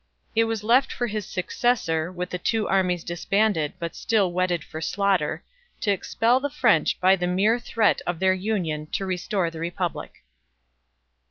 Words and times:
It 0.35 0.45
was 0.45 0.63
left 0.63 0.91
for 0.91 1.05
his 1.05 1.27
successor, 1.27 2.11
with 2.11 2.31
the 2.31 2.39
two 2.39 2.67
armies 2.67 3.03
disbanded, 3.03 3.73
but 3.77 3.95
still 3.95 4.31
whetted 4.31 4.63
for 4.63 4.81
slaughter, 4.81 5.43
to 5.81 5.91
expel 5.91 6.39
the 6.39 6.49
French 6.49 6.99
by 6.99 7.15
the 7.15 7.27
mere 7.27 7.59
threat 7.59 8.01
of 8.07 8.17
their 8.17 8.33
union 8.33 8.87
to 8.93 9.05
restore 9.05 9.51
the 9.51 9.59
republic. 9.59 10.23